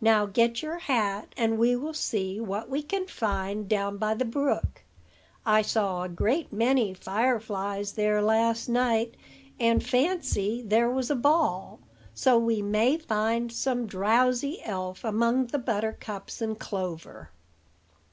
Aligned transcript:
Now 0.00 0.26
get 0.26 0.62
your 0.62 0.78
hat, 0.78 1.34
and 1.36 1.58
we 1.58 1.74
will 1.74 1.92
see 1.92 2.38
what 2.38 2.70
we 2.70 2.84
can 2.84 3.08
find 3.08 3.68
down 3.68 3.96
by 3.96 4.14
the 4.14 4.24
brook. 4.24 4.80
I 5.44 5.62
saw 5.62 6.04
a 6.04 6.08
great 6.08 6.52
many 6.52 6.94
fireflies 6.94 7.90
there 7.94 8.22
last 8.22 8.68
night, 8.68 9.16
and 9.58 9.82
fancy 9.84 10.62
there 10.64 10.88
was 10.88 11.10
a 11.10 11.16
ball; 11.16 11.80
so 12.14 12.38
we 12.38 12.62
may 12.62 12.96
find 12.96 13.50
some 13.50 13.88
drowsy 13.88 14.62
elf 14.62 15.02
among 15.02 15.46
the 15.46 15.58
buttercups 15.58 16.40
and 16.40 16.56
clover." 16.56 17.30